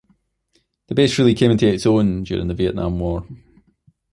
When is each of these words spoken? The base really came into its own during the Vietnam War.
The 0.87 0.95
base 0.95 1.19
really 1.19 1.35
came 1.35 1.51
into 1.51 1.67
its 1.67 1.85
own 1.85 2.23
during 2.23 2.47
the 2.47 2.55
Vietnam 2.55 2.97
War. 2.99 3.23